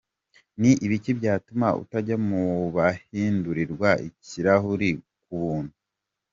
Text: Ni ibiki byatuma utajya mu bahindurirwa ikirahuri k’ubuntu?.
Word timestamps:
Ni 0.59 0.71
ibiki 0.85 1.11
byatuma 1.19 1.67
utajya 1.83 2.15
mu 2.27 2.43
bahindurirwa 2.75 3.89
ikirahuri 4.07 4.89
k’ubuntu?. 5.23 5.75